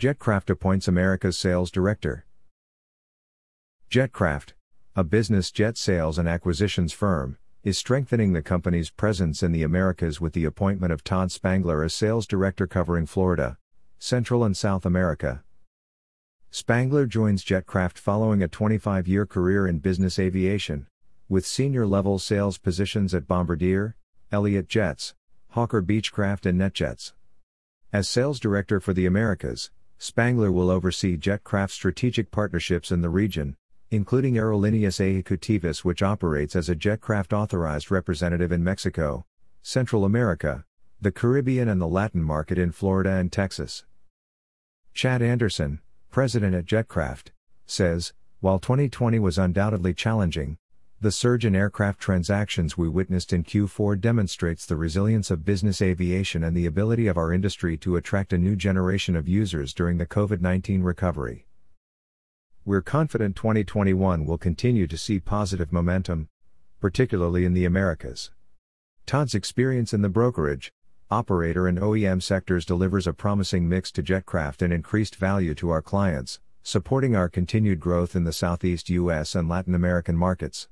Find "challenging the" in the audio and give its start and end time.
49.92-51.10